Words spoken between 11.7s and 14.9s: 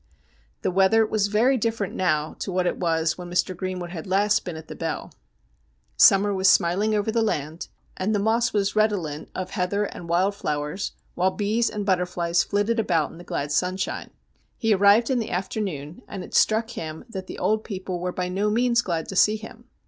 butterflies flitted about in the glad sunshine. He